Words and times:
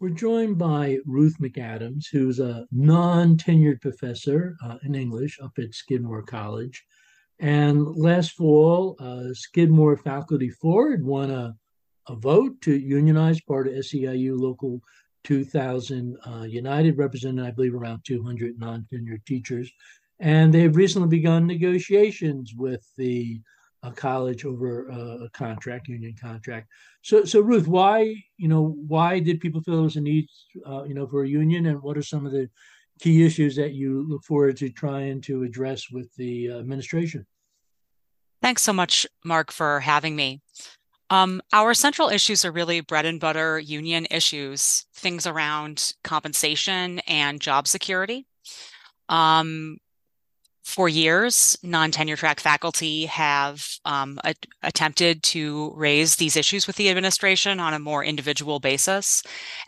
We're 0.00 0.08
joined 0.08 0.56
by 0.56 0.96
Ruth 1.04 1.36
McAdams, 1.40 2.06
who's 2.10 2.40
a 2.40 2.66
non 2.72 3.36
tenured 3.36 3.82
professor 3.82 4.56
uh, 4.64 4.78
in 4.82 4.94
English 4.94 5.38
up 5.42 5.58
at 5.58 5.74
Skidmore 5.74 6.22
College. 6.22 6.82
And 7.38 7.84
last 7.84 8.32
fall, 8.32 8.96
uh, 8.98 9.34
Skidmore 9.34 9.98
Faculty 9.98 10.48
Forward 10.48 11.04
won 11.04 11.30
a, 11.30 11.54
a 12.08 12.16
vote 12.16 12.62
to 12.62 12.78
unionize 12.78 13.42
part 13.42 13.68
of 13.68 13.74
SEIU 13.74 14.40
Local 14.40 14.80
2000 15.24 16.16
uh, 16.26 16.44
United, 16.44 16.96
representing, 16.96 17.44
I 17.44 17.50
believe, 17.50 17.74
around 17.74 18.00
200 18.06 18.58
non 18.58 18.86
tenured 18.90 19.26
teachers. 19.26 19.70
And 20.18 20.50
they've 20.54 20.74
recently 20.74 21.08
begun 21.08 21.46
negotiations 21.46 22.54
with 22.54 22.90
the 22.96 23.42
a 23.82 23.90
college 23.90 24.44
over 24.44 24.88
a, 24.88 25.24
a 25.24 25.30
contract, 25.30 25.88
union 25.88 26.14
contract. 26.20 26.68
So, 27.02 27.24
so 27.24 27.40
Ruth, 27.40 27.66
why 27.66 28.14
you 28.36 28.48
know 28.48 28.76
why 28.86 29.20
did 29.20 29.40
people 29.40 29.62
feel 29.62 29.74
there 29.74 29.84
was 29.84 29.96
a 29.96 30.00
need, 30.00 30.28
uh, 30.66 30.84
you 30.84 30.94
know, 30.94 31.06
for 31.06 31.24
a 31.24 31.28
union, 31.28 31.66
and 31.66 31.82
what 31.82 31.96
are 31.96 32.02
some 32.02 32.26
of 32.26 32.32
the 32.32 32.48
key 33.00 33.24
issues 33.24 33.56
that 33.56 33.72
you 33.72 34.06
look 34.08 34.22
forward 34.24 34.56
to 34.58 34.68
trying 34.68 35.20
to 35.22 35.42
address 35.42 35.90
with 35.90 36.14
the 36.16 36.50
administration? 36.50 37.26
Thanks 38.42 38.62
so 38.62 38.72
much, 38.72 39.06
Mark, 39.24 39.52
for 39.52 39.80
having 39.80 40.16
me. 40.16 40.40
Um, 41.10 41.42
our 41.52 41.74
central 41.74 42.08
issues 42.08 42.44
are 42.44 42.52
really 42.52 42.80
bread 42.80 43.04
and 43.04 43.18
butter 43.18 43.58
union 43.58 44.06
issues, 44.10 44.86
things 44.94 45.26
around 45.26 45.92
compensation 46.04 47.00
and 47.00 47.40
job 47.40 47.66
security. 47.66 48.26
Um, 49.08 49.78
for 50.70 50.88
years, 50.88 51.58
non-tenure 51.62 52.16
track 52.16 52.40
faculty 52.40 53.06
have 53.06 53.66
um, 53.84 54.18
a- 54.24 54.34
attempted 54.62 55.22
to 55.24 55.72
raise 55.74 56.16
these 56.16 56.36
issues 56.36 56.66
with 56.66 56.76
the 56.76 56.88
administration 56.88 57.58
on 57.58 57.74
a 57.74 57.78
more 57.78 58.04
individual 58.04 58.60
basis 58.60 59.22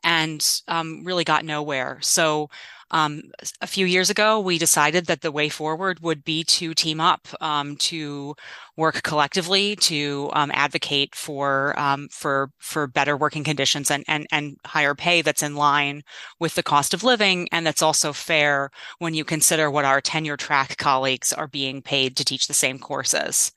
and 0.05 0.63
um, 0.69 1.03
really 1.05 1.25
got 1.25 1.45
nowhere. 1.45 1.99
So 2.01 2.49
um, 2.93 3.23
a 3.63 3.67
few 3.67 3.87
years 3.87 4.11
ago, 4.11 4.39
we 4.39 4.59
decided 4.59 5.07
that 5.07 5.23
the 5.23 5.33
way 5.33 5.49
forward 5.49 6.01
would 6.01 6.23
be 6.25 6.45
to 6.45 6.75
team 6.75 7.01
up, 7.01 7.27
um, 7.41 7.77
to 7.77 8.35
work 8.77 9.03
collectively, 9.03 9.77
to 9.77 10.31
um, 10.35 10.51
advocate 10.55 11.15
for 11.15 11.79
um, 11.79 12.09
for 12.11 12.51
for 12.59 12.87
better 12.87 13.17
working 13.17 13.45
conditions 13.45 13.91
and 13.91 14.05
and 14.09 14.27
and 14.31 14.57
higher 14.67 14.95
pay 14.95 15.23
that's 15.23 15.43
in 15.43 15.57
line 15.57 16.03
with 16.39 16.55
the 16.55 16.63
cost 16.63 16.93
of 16.93 17.03
living 17.03 17.49
and 17.51 17.67
that's 17.67 17.83
also 17.83 18.13
fair 18.13 18.71
when 18.99 19.15
you 19.15 19.25
consider 19.25 19.71
what 19.71 19.87
our 19.87 20.01
tenure 20.01 20.37
track 20.37 20.77
colleagues 20.77 21.33
are 21.33 21.49
being 21.49 21.81
paid 21.83 22.17
to 22.17 22.25
teach 22.25 22.47
the 22.47 22.55
same 22.55 22.79
courses. 22.79 23.53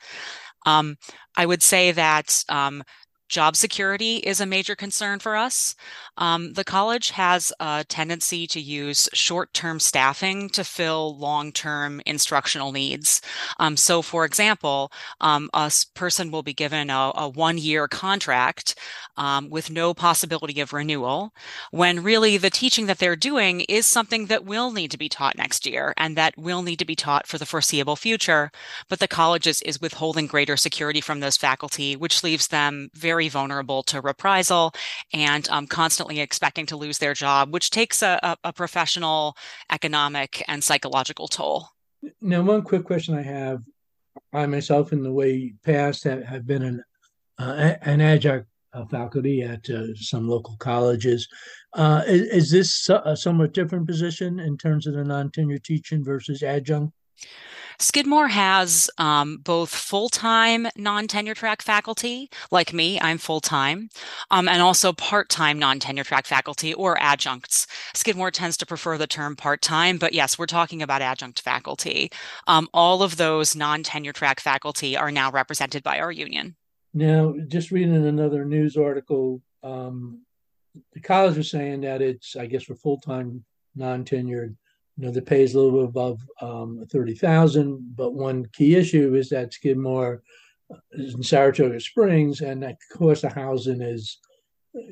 Um, 0.66 0.95
I 1.38 1.45
would 1.45 1.61
say 1.61 1.92
that 1.92 2.44
um, 2.49 2.83
Job 3.27 3.55
security 3.55 4.17
is 4.17 4.39
a 4.39 4.45
major 4.45 4.75
concern 4.75 5.19
for 5.19 5.35
us. 5.35 5.75
Um, 6.17 6.53
the 6.53 6.63
college 6.63 7.09
has 7.11 7.51
a 7.59 7.83
tendency 7.87 8.45
to 8.47 8.59
use 8.59 9.09
short 9.13 9.53
term 9.53 9.79
staffing 9.79 10.49
to 10.49 10.63
fill 10.63 11.17
long 11.17 11.51
term 11.51 12.01
instructional 12.05 12.71
needs. 12.71 13.21
Um, 13.59 13.77
so, 13.77 14.01
for 14.01 14.25
example, 14.25 14.91
um, 15.21 15.49
a 15.53 15.71
person 15.93 16.31
will 16.31 16.43
be 16.43 16.53
given 16.53 16.89
a, 16.89 17.11
a 17.15 17.29
one 17.29 17.57
year 17.57 17.87
contract 17.87 18.75
um, 19.17 19.49
with 19.49 19.71
no 19.71 19.93
possibility 19.93 20.59
of 20.59 20.73
renewal, 20.73 21.33
when 21.71 22.03
really 22.03 22.37
the 22.37 22.49
teaching 22.49 22.85
that 22.87 22.99
they're 22.99 23.15
doing 23.15 23.61
is 23.61 23.85
something 23.85 24.25
that 24.27 24.45
will 24.45 24.71
need 24.71 24.91
to 24.91 24.97
be 24.97 25.09
taught 25.09 25.37
next 25.37 25.65
year 25.65 25.93
and 25.97 26.17
that 26.17 26.37
will 26.37 26.61
need 26.61 26.79
to 26.79 26.85
be 26.85 26.95
taught 26.95 27.25
for 27.25 27.37
the 27.37 27.45
foreseeable 27.45 27.95
future. 27.95 28.51
But 28.89 28.99
the 28.99 29.07
college 29.07 29.47
is, 29.47 29.61
is 29.61 29.81
withholding 29.81 30.27
greater 30.27 30.57
security 30.57 31.01
from 31.01 31.21
those 31.21 31.37
faculty, 31.37 31.95
which 31.95 32.23
leaves 32.23 32.49
them 32.49 32.89
very 32.93 33.14
vulnerable 33.30 33.83
to 33.83 34.02
reprisal 34.02 34.73
and 35.13 35.47
um, 35.49 35.67
constantly 35.67 36.19
expecting 36.19 36.66
to 36.67 36.77
lose 36.77 36.97
their 36.97 37.13
job, 37.13 37.52
which 37.52 37.69
takes 37.69 38.02
a, 38.02 38.38
a, 38.44 38.53
professional, 38.53 39.35
economic, 39.71 40.44
and 40.47 40.63
psychological 40.63 41.27
toll. 41.27 41.69
Now, 42.21 42.41
one 42.41 42.61
quick 42.61 42.83
question 42.83 43.17
I 43.17 43.21
have 43.23 43.61
I 44.33 44.45
myself, 44.45 44.93
in 44.93 45.03
the 45.03 45.11
way 45.11 45.53
past, 45.64 46.03
have, 46.03 46.23
have 46.23 46.45
been 46.45 46.64
an 46.64 46.83
uh, 47.37 47.76
an 47.81 47.99
adjunct 47.99 48.48
uh, 48.73 48.86
faculty 48.86 49.42
at 49.42 49.70
uh, 49.70 49.93
some 49.95 50.27
local 50.27 50.55
colleges. 50.58 51.27
Uh, 51.73 52.02
is, 52.08 52.21
is, 52.30 52.52
this 52.52 52.89
a 52.89 53.15
somewhat 53.15 53.53
different 53.53 53.86
position 53.87 54.39
in 54.39 54.58
terms 54.58 54.87
of 54.87 54.93
the 54.93 55.03
non-tenure 55.03 55.59
teaching 55.59 56.03
versus 56.03 56.43
adjunct? 56.43 56.93
Skidmore 57.80 58.30
has 58.30 58.89
um, 58.98 59.37
both 59.37 59.70
full 59.70 60.09
time 60.09 60.67
non 60.77 61.08
tenure 61.08 61.33
track 61.33 61.61
faculty, 61.61 62.30
like 62.52 62.73
me, 62.73 62.99
I'm 63.02 63.17
full 63.17 63.42
time, 63.42 63.89
um, 64.31 64.48
and 64.48 64.61
also 64.61 64.93
part 64.93 65.30
time 65.30 65.59
non 65.59 65.80
tenure 65.80 66.03
track 66.03 66.26
faculty 66.26 66.73
or 66.73 66.98
adjuncts. 66.99 67.67
Skidmore 67.93 68.31
tends 68.31 68.58
to 68.58 68.65
prefer 68.65 68.98
the 68.98 69.08
term 69.08 69.36
part 69.36 69.61
time, 69.61 69.98
but 69.98 70.14
yes, 70.14 70.39
we're 70.39 70.45
talking 70.45 70.81
about 70.81 71.02
adjunct 71.02 71.42
faculty. 71.42 72.11
Um, 72.48 72.70
all 72.73 73.03
of 73.03 73.17
those 73.17 73.55
non 73.55 73.83
tenure 73.83 74.14
track 74.14 74.39
faculty 74.39 74.95
are 74.95 75.11
now 75.11 75.32
represented 75.32 75.83
by 75.83 75.99
our 75.99 76.11
union. 76.11 76.55
Now, 76.93 77.36
just 77.47 77.71
reading 77.71 77.93
another 78.08 78.45
news 78.45 78.77
article, 78.77 79.42
um, 79.64 80.21
the 80.93 81.02
college 81.02 81.36
was 81.36 81.52
saying 81.52 81.82
that 81.82 82.02
it's, 82.02 82.37
I 82.37 82.45
guess, 82.45 82.64
for 82.64 82.76
full 82.76 82.99
time 82.99 83.43
non 83.76 84.05
tenured 84.05 84.55
you 84.98 85.06
know, 85.06 85.11
the 85.11 85.22
pay 85.22 85.44
is 85.44 85.54
a 85.54 85.60
little 85.60 85.80
bit 85.80 85.89
above 85.89 86.20
um, 86.42 86.86
30,000, 86.89 87.95
but 87.95 88.14
one 88.14 88.45
key 88.54 88.76
issue 88.76 89.16
is 89.16 89.30
that 89.30 89.54
Skidmore 89.54 90.22
is 90.94 91.16
in 91.16 91.23
Saratoga 91.23 91.80
Springs, 91.80 92.42
and 92.42 92.64
that 92.64 92.78
cost 92.94 93.26
of 93.26 93.33
housing 93.33 93.82
is, 93.82 94.17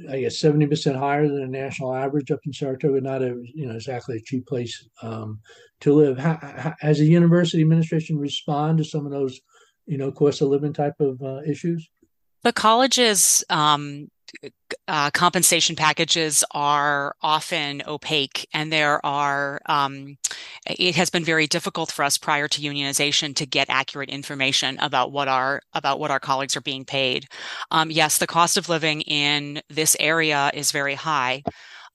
I 0.10 0.22
guess, 0.22 0.42
70% 0.42 0.98
higher 0.98 1.28
than 1.28 1.42
the 1.42 1.48
national 1.48 1.96
average 1.96 2.32
up 2.32 2.42
in 2.46 2.52
Saratoga. 2.52 3.00
Not 3.00 3.22
a, 3.22 3.42
you 3.54 3.66
know, 3.66 3.76
exactly 3.76 4.18
a 4.18 4.22
cheap 4.22 4.46
place 4.46 4.88
um, 5.02 5.40
to 5.82 5.94
live. 5.94 6.18
How, 6.18 6.38
how, 6.42 6.74
has 6.82 7.00
the 7.00 7.06
university 7.06 7.62
administration 7.62 8.18
respond 8.18 8.80
to 8.80 8.84
some 8.84 9.06
of 9.06 9.12
those, 9.12 9.40
you 9.86 9.98
know, 9.98 10.12
cost 10.12 10.42
of 10.42 10.50
living 10.50 10.74
type 10.74 11.00
of 11.00 11.22
uh, 11.22 11.42
issues? 11.48 11.90
The 12.44 12.54
colleges 12.54 13.44
um, 13.50 14.10
uh, 14.88 15.10
compensation 15.12 15.76
packages 15.76 16.44
are 16.52 17.16
often 17.22 17.82
opaque, 17.88 18.48
and 18.54 18.72
there 18.72 19.04
are. 19.06 19.62
Um, 19.66 20.18
it 20.68 20.96
has 20.96 21.10
been 21.10 21.24
very 21.24 21.48
difficult 21.48 21.92
for 21.92 22.04
us 22.04 22.18
prior 22.18 22.48
to 22.50 22.62
unionization 22.62 23.36
to 23.36 23.46
get 23.46 23.70
accurate 23.70 24.10
information 24.10 24.78
about 24.80 25.12
what 25.12 25.28
our 25.28 25.62
about 25.74 26.00
what 26.00 26.12
our 26.12 26.20
colleagues 26.20 26.58
are 26.58 26.62
being 26.62 26.84
paid. 26.84 27.28
Um, 27.72 27.92
yes, 27.92 28.18
the 28.18 28.28
cost 28.28 28.58
of 28.58 28.68
living 28.70 29.02
in 29.02 29.62
this 29.70 29.96
area 30.00 30.52
is 30.54 30.72
very 30.72 30.96
high. 30.96 31.44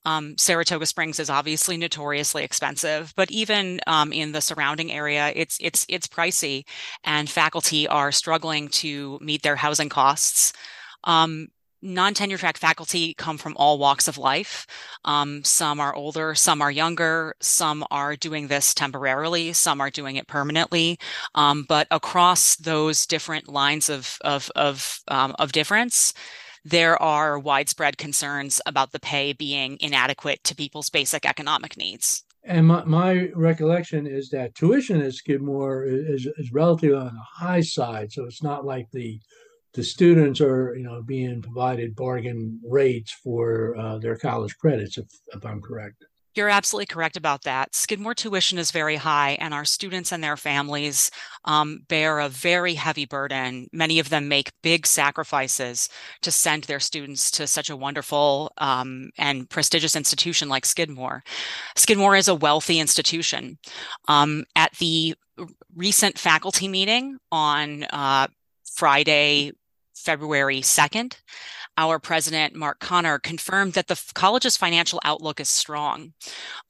Um, 0.05 0.37
Saratoga 0.37 0.85
Springs 0.85 1.19
is 1.19 1.29
obviously 1.29 1.77
notoriously 1.77 2.43
expensive, 2.43 3.13
but 3.15 3.29
even 3.29 3.81
um, 3.85 4.11
in 4.11 4.31
the 4.31 4.41
surrounding 4.41 4.91
area, 4.91 5.31
it's 5.35 5.57
it's 5.61 5.85
it's 5.89 6.07
pricey, 6.07 6.63
and 7.03 7.29
faculty 7.29 7.87
are 7.87 8.11
struggling 8.11 8.69
to 8.69 9.19
meet 9.21 9.43
their 9.43 9.57
housing 9.57 9.89
costs. 9.89 10.53
Um, 11.03 11.49
non-tenure 11.81 12.37
track 12.37 12.57
faculty 12.57 13.13
come 13.13 13.37
from 13.37 13.55
all 13.57 13.77
walks 13.77 14.07
of 14.07 14.17
life. 14.17 14.67
Um, 15.05 15.43
some 15.43 15.79
are 15.79 15.95
older, 15.95 16.35
some 16.35 16.61
are 16.61 16.71
younger, 16.71 17.35
some 17.41 17.85
are 17.91 18.15
doing 18.15 18.47
this 18.47 18.73
temporarily, 18.73 19.53
some 19.53 19.81
are 19.81 19.89
doing 19.89 20.15
it 20.15 20.27
permanently. 20.27 20.99
Um, 21.35 21.65
but 21.67 21.87
across 21.91 22.55
those 22.57 23.05
different 23.05 23.47
lines 23.47 23.89
of 23.89 24.17
of 24.21 24.51
of, 24.55 24.99
um, 25.07 25.35
of 25.39 25.51
difference, 25.51 26.13
there 26.65 27.01
are 27.01 27.39
widespread 27.39 27.97
concerns 27.97 28.61
about 28.65 28.91
the 28.91 28.99
pay 28.99 29.33
being 29.33 29.77
inadequate 29.79 30.43
to 30.43 30.55
people's 30.55 30.89
basic 30.89 31.25
economic 31.25 31.77
needs. 31.77 32.23
And 32.43 32.67
my, 32.67 32.83
my 32.85 33.29
recollection 33.35 34.07
is 34.07 34.29
that 34.29 34.55
tuition 34.55 35.01
at 35.01 35.13
Skidmore 35.13 35.83
is, 35.85 36.27
is 36.37 36.51
relatively 36.51 36.95
on 36.95 37.13
the 37.13 37.45
high 37.45 37.61
side. 37.61 38.11
So 38.11 38.25
it's 38.25 38.41
not 38.41 38.65
like 38.65 38.87
the 38.91 39.19
the 39.73 39.83
students 39.83 40.41
are 40.41 40.75
you 40.75 40.83
know 40.83 41.01
being 41.01 41.41
provided 41.41 41.95
bargain 41.95 42.59
rates 42.65 43.11
for 43.11 43.75
uh, 43.77 43.97
their 43.99 44.17
college 44.17 44.55
credits 44.57 44.97
if, 44.97 45.07
if 45.33 45.45
i'm 45.45 45.61
correct 45.61 46.03
you're 46.35 46.49
absolutely 46.49 46.85
correct 46.85 47.17
about 47.17 47.41
that. 47.43 47.73
Skidmore 47.75 48.13
tuition 48.13 48.57
is 48.59 48.71
very 48.71 48.95
high, 48.95 49.31
and 49.41 49.53
our 49.53 49.65
students 49.65 50.13
and 50.13 50.23
their 50.23 50.37
families 50.37 51.11
um, 51.45 51.81
bear 51.89 52.19
a 52.19 52.29
very 52.29 52.75
heavy 52.75 53.05
burden. 53.05 53.67
Many 53.73 53.99
of 53.99 54.09
them 54.09 54.27
make 54.27 54.51
big 54.61 54.85
sacrifices 54.85 55.89
to 56.21 56.31
send 56.31 56.63
their 56.63 56.79
students 56.79 57.31
to 57.31 57.47
such 57.47 57.69
a 57.69 57.75
wonderful 57.75 58.53
um, 58.57 59.09
and 59.17 59.49
prestigious 59.49 59.95
institution 59.95 60.49
like 60.49 60.65
Skidmore. 60.65 61.23
Skidmore 61.75 62.15
is 62.15 62.27
a 62.27 62.35
wealthy 62.35 62.79
institution. 62.79 63.57
Um, 64.07 64.45
at 64.55 64.73
the 64.77 65.15
recent 65.75 66.17
faculty 66.17 66.67
meeting 66.67 67.17
on 67.31 67.83
uh, 67.85 68.27
Friday, 68.75 69.51
February 69.99 70.61
2nd, 70.61 71.17
our 71.77 71.99
president, 71.99 72.55
Marc 72.55 72.79
Conner, 72.79 73.19
confirmed 73.19 73.73
that 73.73 73.87
the 73.87 74.01
college's 74.13 74.57
financial 74.57 74.99
outlook 75.03 75.39
is 75.39 75.49
strong. 75.49 76.13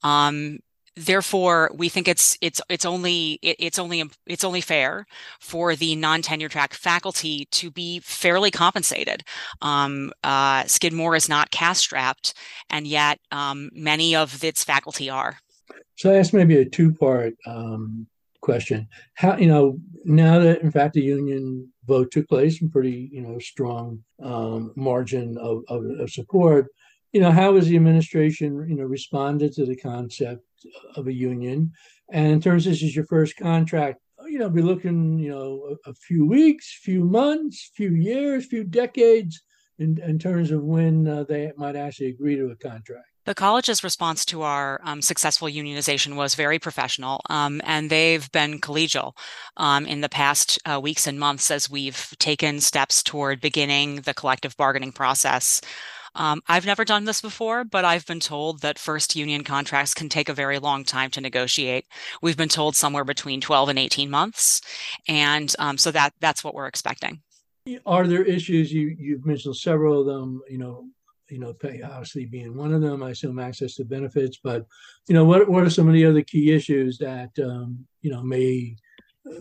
Um, 0.02 0.58
therefore, 0.96 1.70
we 1.74 1.88
think 1.88 2.08
it's 2.08 2.36
it's 2.40 2.60
it's 2.68 2.84
only 2.84 3.38
it, 3.42 3.56
it's 3.58 3.78
only 3.78 4.02
it's 4.26 4.44
only 4.44 4.60
fair 4.60 5.06
for 5.40 5.76
the 5.76 5.96
non-tenure 5.96 6.48
track 6.48 6.74
faculty 6.74 7.46
to 7.52 7.70
be 7.70 8.00
fairly 8.00 8.50
compensated. 8.50 9.24
Um, 9.62 10.12
uh, 10.22 10.64
Skidmore 10.64 11.16
is 11.16 11.28
not 11.28 11.50
cash 11.50 11.78
strapped, 11.78 12.34
and 12.68 12.86
yet 12.86 13.18
um, 13.30 13.70
many 13.72 14.14
of 14.14 14.42
its 14.44 14.64
faculty 14.64 15.08
are. 15.08 15.38
So 15.96 16.14
ask 16.14 16.32
maybe 16.32 16.56
a 16.56 16.64
two-part 16.64 17.34
um, 17.46 18.06
question. 18.40 18.88
How 19.14 19.36
you 19.36 19.46
know 19.46 19.78
now 20.04 20.38
that 20.38 20.62
in 20.62 20.70
fact 20.70 20.94
the 20.94 21.02
union 21.02 21.70
vote 21.86 22.10
took 22.10 22.28
place 22.28 22.60
in 22.62 22.70
pretty 22.70 23.10
you 23.12 23.22
know 23.22 23.38
strong 23.38 24.02
um, 24.22 24.72
margin 24.76 25.36
of, 25.38 25.62
of, 25.68 25.84
of 26.00 26.10
support 26.10 26.68
you 27.12 27.20
know, 27.20 27.32
how 27.32 27.56
has 27.56 27.66
the 27.66 27.76
administration, 27.76 28.66
you 28.68 28.76
know, 28.76 28.84
responded 28.84 29.52
to 29.54 29.66
the 29.66 29.76
concept 29.76 30.44
of 30.94 31.08
a 31.08 31.12
union? 31.12 31.72
And 32.12 32.32
in 32.32 32.40
terms 32.40 32.66
of 32.66 32.72
this 32.72 32.82
is 32.82 32.94
your 32.94 33.06
first 33.06 33.36
contract, 33.36 34.00
you 34.26 34.38
know, 34.38 34.50
be 34.50 34.62
looking, 34.62 35.18
you 35.18 35.30
know, 35.30 35.76
a, 35.86 35.90
a 35.90 35.94
few 35.94 36.24
weeks, 36.24 36.78
few 36.82 37.04
months, 37.04 37.70
few 37.74 37.94
years, 37.94 38.46
few 38.46 38.64
decades 38.64 39.42
in, 39.78 40.00
in 40.02 40.18
terms 40.18 40.50
of 40.50 40.62
when 40.62 41.08
uh, 41.08 41.24
they 41.24 41.50
might 41.56 41.74
actually 41.74 42.08
agree 42.08 42.36
to 42.36 42.50
a 42.50 42.56
contract. 42.56 43.06
The 43.26 43.34
college's 43.34 43.84
response 43.84 44.24
to 44.26 44.42
our 44.42 44.80
um, 44.82 45.02
successful 45.02 45.46
unionization 45.46 46.16
was 46.16 46.34
very 46.34 46.58
professional, 46.58 47.20
um, 47.28 47.60
and 47.64 47.90
they've 47.90 48.30
been 48.32 48.60
collegial 48.60 49.12
um, 49.58 49.84
in 49.84 50.00
the 50.00 50.08
past 50.08 50.58
uh, 50.64 50.80
weeks 50.80 51.06
and 51.06 51.20
months 51.20 51.50
as 51.50 51.68
we've 51.68 52.14
taken 52.18 52.60
steps 52.60 53.02
toward 53.02 53.40
beginning 53.40 53.96
the 53.96 54.14
collective 54.14 54.56
bargaining 54.56 54.92
process. 54.92 55.60
Um, 56.14 56.40
I've 56.48 56.66
never 56.66 56.84
done 56.84 57.04
this 57.04 57.20
before, 57.20 57.64
but 57.64 57.84
I've 57.84 58.06
been 58.06 58.20
told 58.20 58.62
that 58.62 58.78
first 58.78 59.14
union 59.14 59.44
contracts 59.44 59.94
can 59.94 60.08
take 60.08 60.28
a 60.28 60.34
very 60.34 60.58
long 60.58 60.82
time 60.82 61.10
to 61.10 61.20
negotiate. 61.20 61.86
We've 62.22 62.36
been 62.36 62.48
told 62.48 62.74
somewhere 62.74 63.04
between 63.04 63.40
12 63.40 63.68
and 63.68 63.78
18 63.78 64.10
months. 64.10 64.60
And 65.06 65.54
um, 65.58 65.78
so 65.78 65.90
that 65.92 66.14
that's 66.20 66.42
what 66.42 66.54
we're 66.54 66.66
expecting. 66.66 67.20
Are 67.86 68.06
there 68.06 68.24
issues 68.24 68.72
you 68.72 68.96
you've 68.98 69.26
mentioned 69.26 69.56
several 69.56 70.00
of 70.00 70.06
them, 70.06 70.40
you 70.48 70.58
know, 70.58 70.86
you 71.30 71.38
know, 71.38 71.52
pay 71.52 71.82
obviously 71.82 72.26
being 72.26 72.56
one 72.56 72.72
of 72.72 72.82
them, 72.82 73.02
I 73.02 73.10
assume 73.10 73.38
access 73.38 73.74
to 73.76 73.84
benefits, 73.84 74.38
but 74.42 74.66
you 75.08 75.14
know, 75.14 75.24
what 75.24 75.48
what 75.48 75.64
are 75.64 75.70
some 75.70 75.88
of 75.88 75.94
the 75.94 76.06
other 76.06 76.22
key 76.22 76.52
issues 76.52 76.98
that 76.98 77.30
um, 77.42 77.86
you 78.02 78.10
know 78.10 78.22
may 78.22 78.76
uh, 79.30 79.40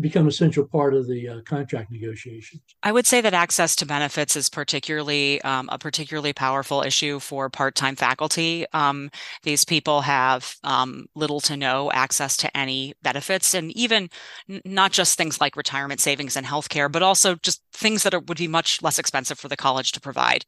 become 0.00 0.28
a 0.28 0.32
central 0.32 0.66
part 0.66 0.94
of 0.94 1.06
the 1.06 1.28
uh, 1.28 1.40
contract 1.42 1.90
negotiations. 1.90 2.62
I 2.82 2.92
would 2.92 3.06
say 3.06 3.20
that 3.20 3.34
access 3.34 3.74
to 3.76 3.86
benefits 3.86 4.36
is 4.36 4.48
particularly 4.48 5.40
um, 5.42 5.68
a 5.72 5.78
particularly 5.78 6.32
powerful 6.32 6.82
issue 6.82 7.18
for 7.18 7.48
part-time 7.50 7.96
faculty. 7.96 8.66
Um, 8.72 9.10
these 9.42 9.64
people 9.64 10.02
have 10.02 10.54
um, 10.64 11.06
little 11.14 11.40
to 11.40 11.56
no 11.56 11.90
access 11.92 12.36
to 12.38 12.56
any 12.56 12.94
benefits, 13.02 13.54
and 13.54 13.72
even 13.76 14.08
n- 14.48 14.60
not 14.64 14.92
just 14.92 15.16
things 15.16 15.40
like 15.40 15.56
retirement 15.56 16.00
savings 16.00 16.36
and 16.36 16.46
healthcare, 16.46 16.90
but 16.90 17.02
also 17.02 17.34
just 17.36 17.62
things 17.72 18.02
that 18.02 18.14
are, 18.14 18.20
would 18.20 18.38
be 18.38 18.48
much 18.48 18.82
less 18.82 18.98
expensive 18.98 19.38
for 19.38 19.48
the 19.48 19.56
college 19.56 19.92
to 19.92 20.00
provide, 20.00 20.44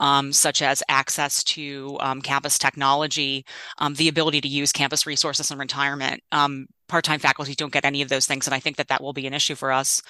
um, 0.00 0.32
such 0.32 0.62
as 0.62 0.82
access 0.88 1.42
to 1.44 1.96
um, 2.00 2.20
campus 2.20 2.58
technology, 2.58 3.44
um, 3.78 3.94
the 3.94 4.08
ability 4.08 4.40
to 4.40 4.48
use 4.48 4.72
campus 4.72 5.06
resources 5.06 5.50
in 5.50 5.58
retirement 5.58 6.22
part-time 6.90 7.20
faculty 7.20 7.54
don't 7.54 7.72
get 7.72 7.84
any 7.84 8.02
of 8.02 8.08
those 8.08 8.26
things 8.26 8.46
and 8.46 8.54
i 8.54 8.60
think 8.60 8.76
that 8.76 8.88
that 8.88 9.02
will 9.02 9.12
be 9.12 9.26
an 9.26 9.34
issue 9.34 9.54
for 9.54 9.72
us 9.72 10.02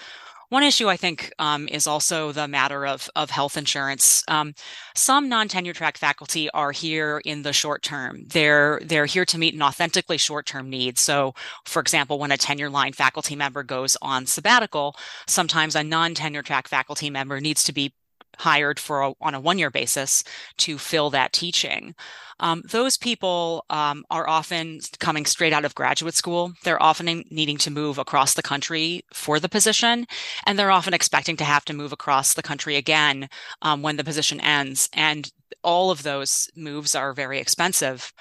one 0.50 0.64
issue 0.64 0.88
I 0.88 0.96
think 0.96 1.32
um, 1.38 1.68
is 1.68 1.86
also 1.86 2.32
the 2.32 2.48
matter 2.48 2.84
of, 2.84 3.08
of 3.14 3.30
health 3.30 3.56
insurance. 3.56 4.24
Um, 4.26 4.54
some 4.96 5.28
non-tenure 5.28 5.72
track 5.72 5.96
faculty 5.96 6.50
are 6.50 6.72
here 6.72 7.22
in 7.24 7.42
the 7.42 7.52
short 7.52 7.82
term. 7.84 8.24
They're 8.26 8.80
they're 8.84 9.06
here 9.06 9.24
to 9.26 9.38
meet 9.38 9.54
an 9.54 9.62
authentically 9.62 10.18
short-term 10.18 10.68
need. 10.68 10.98
So, 10.98 11.34
for 11.64 11.80
example, 11.80 12.18
when 12.18 12.32
a 12.32 12.36
tenure 12.36 12.68
line 12.68 12.92
faculty 12.94 13.36
member 13.36 13.62
goes 13.62 13.96
on 14.02 14.26
sabbatical, 14.26 14.96
sometimes 15.28 15.76
a 15.76 15.84
non-tenure 15.84 16.42
track 16.42 16.66
faculty 16.66 17.10
member 17.10 17.40
needs 17.40 17.62
to 17.64 17.72
be 17.72 17.94
hired 18.40 18.80
for 18.80 19.02
a, 19.02 19.12
on 19.20 19.34
a 19.34 19.40
one 19.40 19.58
year 19.58 19.70
basis 19.70 20.24
to 20.58 20.78
fill 20.78 21.10
that 21.10 21.32
teaching. 21.32 21.94
Um, 22.40 22.62
those 22.70 22.96
people 22.96 23.66
um, 23.68 24.04
are 24.10 24.28
often 24.28 24.80
coming 24.98 25.26
straight 25.26 25.52
out 25.52 25.66
of 25.66 25.74
graduate 25.74 26.14
school. 26.14 26.54
They're 26.64 26.82
often 26.82 27.24
needing 27.30 27.58
to 27.58 27.70
move 27.70 27.98
across 27.98 28.34
the 28.34 28.42
country 28.42 29.04
for 29.12 29.38
the 29.38 29.48
position, 29.48 30.06
and 30.46 30.58
they're 30.58 30.70
often 30.70 30.94
expecting 30.94 31.36
to 31.36 31.44
have 31.44 31.64
to 31.66 31.74
move 31.74 31.92
across 31.92 32.34
the 32.34 32.42
country 32.42 32.76
again 32.76 33.28
um, 33.62 33.82
when 33.82 33.96
the 33.96 34.04
position 34.04 34.40
ends. 34.40 34.88
And 34.94 35.30
all 35.62 35.90
of 35.90 36.02
those 36.02 36.48
moves 36.56 36.94
are 36.94 37.12
very 37.12 37.38
expensive. 37.38 38.12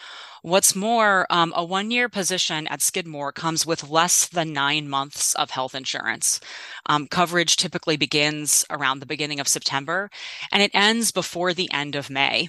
What's 0.42 0.74
more, 0.74 1.28
um, 1.30 1.52
a 1.56 1.66
one 1.66 1.92
year 1.92 2.08
position 2.08 2.66
at 2.68 2.82
Skidmore 2.82 3.34
comes 3.34 3.66
with 3.66 3.90
less 3.90 4.28
than 4.28 4.54
nine 4.54 4.88
months 4.88 5.36
of 5.36 5.50
health 5.50 5.76
insurance. 5.76 6.40
Um, 6.86 7.08
coverage 7.08 7.58
typically 7.58 7.98
begins 7.98 8.66
around 8.70 9.00
the 9.00 9.06
beginning 9.06 9.42
of 9.42 9.50
September 9.50 10.10
and 10.52 10.64
it 10.64 10.72
ends 10.74 11.12
before 11.12 11.54
the 11.54 11.70
end 11.74 11.96
of 11.96 12.10
May, 12.10 12.48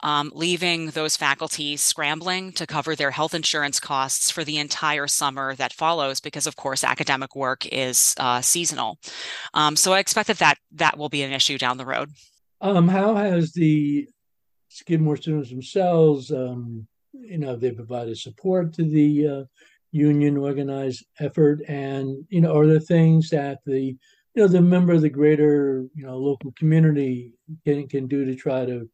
um, 0.00 0.30
leaving 0.32 0.90
those 0.90 1.16
faculty 1.16 1.76
scrambling 1.76 2.52
to 2.52 2.66
cover 2.66 2.94
their 2.94 3.10
health 3.10 3.34
insurance 3.34 3.80
costs 3.80 4.30
for 4.30 4.44
the 4.44 4.58
entire 4.58 5.08
summer 5.08 5.56
that 5.56 5.72
follows 5.72 6.20
because, 6.20 6.46
of 6.46 6.54
course, 6.54 6.84
academic 6.84 7.34
work 7.34 7.66
is 7.66 8.14
uh, 8.20 8.40
seasonal. 8.40 8.98
Um, 9.54 9.74
so 9.74 9.92
I 9.92 9.98
expect 9.98 10.28
that, 10.28 10.38
that 10.38 10.58
that 10.70 10.98
will 10.98 11.08
be 11.08 11.22
an 11.22 11.32
issue 11.32 11.58
down 11.58 11.78
the 11.78 11.86
road. 11.86 12.10
Um, 12.60 12.88
how 12.88 13.14
has 13.16 13.52
the 13.52 14.08
Skidmore 14.74 15.16
students 15.16 15.50
themselves 15.50 16.32
um, 16.32 16.86
you 17.12 17.38
know 17.38 17.54
they 17.54 17.70
provided 17.70 18.18
support 18.18 18.72
to 18.74 18.82
the 18.82 19.28
uh, 19.28 19.44
union 19.92 20.36
organized 20.36 21.06
effort 21.20 21.60
and 21.68 22.24
you 22.28 22.40
know 22.40 22.56
are 22.58 22.66
there 22.66 22.80
things 22.80 23.30
that 23.30 23.60
the 23.64 23.80
you 23.80 23.96
know 24.34 24.48
the 24.48 24.60
member 24.60 24.92
of 24.92 25.02
the 25.02 25.08
greater 25.08 25.86
you 25.94 26.04
know 26.04 26.16
local 26.16 26.50
community 26.58 27.32
can 27.64 27.86
can 27.86 28.08
do 28.08 28.24
to 28.24 28.34
try 28.34 28.66
to 28.66 28.88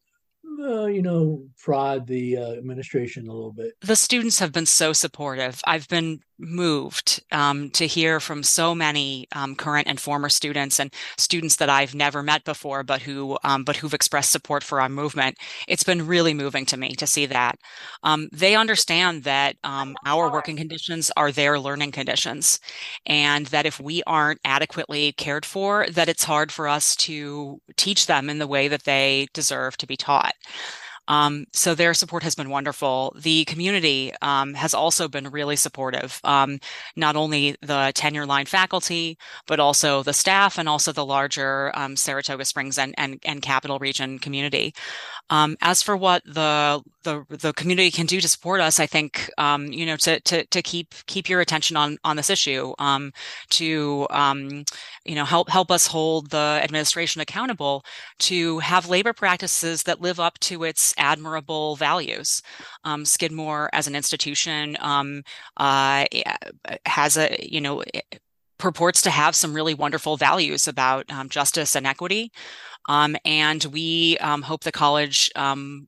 uh, 0.61 0.85
you 0.85 1.01
know, 1.01 1.43
prod 1.57 2.07
the 2.07 2.37
uh, 2.37 2.51
administration 2.53 3.27
a 3.27 3.33
little 3.33 3.53
bit. 3.53 3.73
The 3.81 3.95
students 3.95 4.39
have 4.39 4.51
been 4.51 4.65
so 4.65 4.93
supportive. 4.93 5.61
I've 5.65 5.87
been 5.87 6.19
moved 6.41 7.23
um, 7.31 7.69
to 7.69 7.85
hear 7.85 8.19
from 8.19 8.43
so 8.43 8.73
many 8.73 9.27
um, 9.33 9.55
current 9.55 9.87
and 9.87 9.99
former 9.99 10.29
students 10.29 10.79
and 10.79 10.93
students 11.17 11.57
that 11.57 11.69
I've 11.69 11.93
never 11.95 12.23
met 12.23 12.43
before, 12.43 12.83
but 12.83 13.01
who 13.01 13.37
um, 13.43 13.63
but 13.63 13.77
who've 13.77 13.93
expressed 13.93 14.31
support 14.31 14.63
for 14.63 14.81
our 14.81 14.89
movement. 14.89 15.37
It's 15.67 15.83
been 15.83 16.07
really 16.07 16.33
moving 16.33 16.65
to 16.67 16.77
me 16.77 16.95
to 16.95 17.07
see 17.07 17.25
that 17.27 17.55
um, 18.03 18.27
they 18.31 18.55
understand 18.55 19.23
that 19.23 19.55
um, 19.63 19.95
our 20.05 20.31
working 20.31 20.57
conditions 20.57 21.11
are 21.15 21.31
their 21.31 21.59
learning 21.59 21.91
conditions, 21.91 22.59
and 23.05 23.45
that 23.47 23.65
if 23.65 23.79
we 23.79 24.01
aren't 24.07 24.39
adequately 24.43 25.13
cared 25.13 25.45
for, 25.45 25.85
that 25.91 26.09
it's 26.09 26.23
hard 26.23 26.51
for 26.51 26.67
us 26.67 26.95
to 26.95 27.61
teach 27.77 28.07
them 28.07 28.29
in 28.29 28.39
the 28.39 28.47
way 28.47 28.67
that 28.67 28.83
they 28.83 29.27
deserve 29.33 29.77
to 29.77 29.87
be 29.87 29.95
taught. 29.95 30.33
Um, 31.07 31.45
so 31.51 31.75
their 31.75 31.93
support 31.93 32.23
has 32.23 32.35
been 32.35 32.49
wonderful. 32.49 33.13
The 33.19 33.43
community 33.45 34.13
um, 34.21 34.53
has 34.53 34.73
also 34.73 35.07
been 35.07 35.29
really 35.29 35.55
supportive, 35.55 36.21
um, 36.23 36.59
not 36.95 37.15
only 37.15 37.55
the 37.61 37.91
tenure 37.95 38.25
line 38.25 38.45
faculty, 38.45 39.17
but 39.47 39.59
also 39.59 40.03
the 40.03 40.13
staff 40.13 40.57
and 40.57 40.69
also 40.69 40.91
the 40.91 41.05
larger 41.05 41.71
um, 41.75 41.95
Saratoga 41.95 42.45
Springs 42.45 42.77
and, 42.77 42.93
and, 42.97 43.19
and 43.25 43.41
Capital 43.41 43.79
Region 43.79 44.19
community. 44.19 44.73
Um, 45.29 45.57
as 45.61 45.81
for 45.81 45.97
what 45.97 46.23
the, 46.25 46.81
the 47.03 47.25
the 47.29 47.53
community 47.53 47.91
can 47.91 48.05
do 48.05 48.21
to 48.21 48.27
support 48.27 48.61
us, 48.61 48.79
I 48.79 48.85
think 48.85 49.29
um, 49.37 49.67
you 49.67 49.85
know 49.85 49.97
to 49.97 50.19
to 50.21 50.45
to 50.45 50.61
keep 50.61 50.93
keep 51.07 51.29
your 51.29 51.41
attention 51.41 51.77
on 51.77 51.97
on 52.03 52.15
this 52.15 52.29
issue, 52.29 52.73
um, 52.79 53.11
to 53.51 54.07
um, 54.09 54.63
you 55.05 55.15
know 55.15 55.25
help 55.25 55.49
help 55.49 55.71
us 55.71 55.87
hold 55.87 56.29
the 56.29 56.59
administration 56.63 57.21
accountable 57.21 57.83
to 58.19 58.59
have 58.59 58.89
labor 58.89 59.13
practices 59.13 59.83
that 59.83 60.01
live 60.01 60.19
up 60.19 60.39
to 60.39 60.63
its 60.63 60.93
admirable 60.97 61.75
values. 61.75 62.41
Um, 62.83 63.05
Skidmore, 63.05 63.69
as 63.73 63.87
an 63.87 63.95
institution, 63.95 64.77
um, 64.79 65.23
uh, 65.57 66.05
has 66.85 67.17
a 67.17 67.37
you 67.41 67.61
know 67.61 67.83
purports 68.57 69.01
to 69.01 69.09
have 69.09 69.35
some 69.35 69.53
really 69.53 69.73
wonderful 69.73 70.17
values 70.17 70.67
about 70.67 71.07
justice 71.29 71.75
and 71.75 71.87
equity. 71.87 72.31
Um, 72.87 73.15
and 73.25 73.63
we 73.65 74.17
um, 74.19 74.41
hope 74.41 74.63
the 74.63 74.71
college 74.71 75.31
um, 75.35 75.87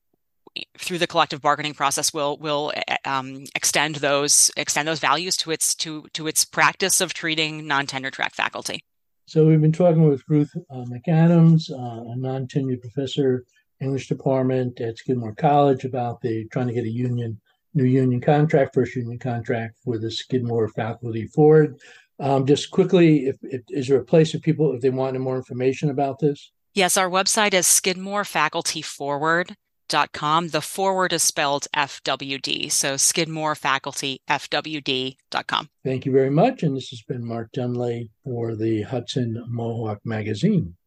through 0.77 0.97
the 0.97 1.07
collective 1.07 1.41
bargaining 1.41 1.73
process 1.73 2.13
will 2.13 2.37
will 2.37 2.71
um, 3.05 3.43
extend 3.55 3.95
those 3.95 4.51
extend 4.57 4.87
those 4.87 4.99
values 4.99 5.37
to 5.37 5.51
its 5.51 5.75
to 5.75 6.05
to 6.13 6.27
its 6.27 6.45
practice 6.45 7.01
of 7.01 7.13
treating 7.13 7.67
non-tenure 7.67 8.11
track 8.11 8.33
faculty. 8.33 8.83
So 9.25 9.45
we've 9.45 9.61
been 9.61 9.71
talking 9.71 10.07
with 10.07 10.21
Ruth 10.27 10.51
uh, 10.69 10.83
McAdams, 10.85 11.71
uh, 11.71 12.11
a 12.11 12.15
non-tenured 12.15 12.81
professor 12.81 13.45
English 13.79 14.07
department 14.07 14.79
at 14.81 14.97
Skidmore 14.97 15.35
College, 15.35 15.85
about 15.85 16.21
the 16.21 16.45
trying 16.49 16.67
to 16.67 16.73
get 16.73 16.85
a 16.85 16.89
union 16.89 17.39
new 17.73 17.85
union 17.85 18.21
contract, 18.21 18.73
first 18.73 18.95
union 18.95 19.17
contract 19.17 19.79
for 19.83 19.97
the 19.97 20.11
Skidmore 20.11 20.67
faculty 20.67 21.27
forward. 21.27 21.77
Um, 22.19 22.45
just 22.45 22.69
quickly, 22.69 23.25
if, 23.25 23.37
if, 23.41 23.61
is 23.69 23.87
there 23.87 23.97
a 23.97 24.05
place 24.05 24.33
if 24.35 24.41
people 24.41 24.73
if 24.73 24.81
they 24.81 24.91
want 24.91 25.19
more 25.19 25.35
information 25.35 25.89
about 25.89 26.19
this? 26.19 26.51
Yes, 26.75 26.97
our 26.97 27.09
website 27.09 27.53
is 27.53 27.67
Skidmore 27.67 28.23
Faculty 28.23 28.81
Forward 28.81 29.55
skidmorefaculty.com. 29.89 30.49
The 30.49 30.61
forward 30.61 31.13
is 31.13 31.23
spelled 31.23 31.67
FWD. 31.75 32.71
So 32.71 32.97
Skidmore 32.97 33.55
Faculty, 33.55 34.21
FWD.com. 34.29 35.69
Thank 35.83 36.05
you 36.05 36.11
very 36.11 36.29
much. 36.29 36.63
And 36.63 36.75
this 36.75 36.89
has 36.89 37.01
been 37.01 37.25
Mark 37.25 37.51
Dunlea 37.55 38.09
for 38.23 38.55
the 38.55 38.83
Hudson 38.83 39.43
Mohawk 39.47 39.99
Magazine. 40.05 40.75